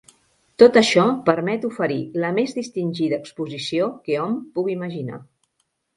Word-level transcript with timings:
Tot 0.61 0.77
això 0.79 1.03
permet 1.27 1.67
oferir 1.69 1.99
la 2.23 2.33
més 2.37 2.57
distingida 2.61 3.19
exposició 3.25 3.91
que 4.09 4.19
hom 4.23 4.35
pugui 4.57 4.77
imaginar. 4.79 5.21